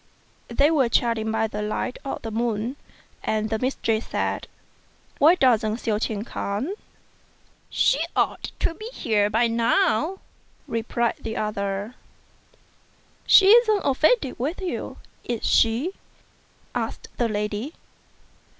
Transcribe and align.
They 0.47 0.71
were 0.71 0.89
chatting 0.89 1.31
by 1.31 1.45
the 1.45 1.61
light 1.61 1.99
of 2.03 2.23
the 2.23 2.31
moon; 2.31 2.75
and 3.23 3.51
the 3.51 3.59
mistress 3.59 4.07
said, 4.07 4.47
"Why 5.19 5.35
doesn't 5.35 5.75
Hsiao 5.77 5.99
ch'ien 5.99 6.25
come?" 6.25 6.73
"She 7.69 7.99
ought 8.15 8.49
to 8.61 8.73
be 8.73 8.87
here 8.91 9.29
by 9.29 9.45
now," 9.45 10.17
replied 10.67 11.17
the 11.21 11.37
other." 11.37 11.93
She 13.27 13.45
isn't 13.49 13.83
offended 13.85 14.39
with 14.39 14.59
you; 14.59 14.97
is 15.23 15.45
she?" 15.45 15.91
asked 16.73 17.07
the 17.17 17.29
lady. 17.29 17.75